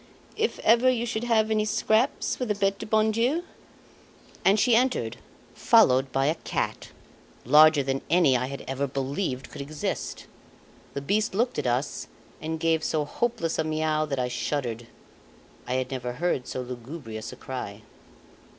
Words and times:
"If 0.35 0.57
ever 0.63 0.89
you 0.89 1.05
should 1.05 1.25
have 1.25 1.51
any 1.51 1.63
scraps 1.63 2.35
for 2.35 2.45
the 2.45 2.55
Bete 2.55 2.79
du 2.79 2.87
Bon 2.87 3.11
Dieu?" 3.11 3.43
And 4.43 4.59
she 4.59 4.75
entered, 4.75 5.17
followed 5.53 6.11
by 6.11 6.25
a 6.25 6.33
cat, 6.43 6.89
larger 7.45 7.83
than 7.83 8.01
any 8.09 8.35
I 8.35 8.47
had 8.47 8.63
ever 8.67 8.87
believed 8.87 9.51
could 9.51 9.61
exist. 9.61 10.25
The 10.95 11.01
beast 11.01 11.35
looked 11.35 11.59
at 11.59 11.67
us 11.67 12.07
and 12.41 12.59
gave 12.59 12.83
so 12.83 13.05
hopeless 13.05 13.59
a 13.59 13.63
miau 13.63 14.07
that 14.07 14.17
I 14.17 14.27
shuddered. 14.27 14.87
I 15.67 15.75
had 15.75 15.91
never 15.91 16.13
heard 16.13 16.47
so 16.47 16.61
lugubrious 16.63 17.31
a 17.31 17.35
cry. 17.35 17.83